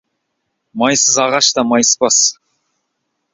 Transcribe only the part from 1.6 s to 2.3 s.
майыспас.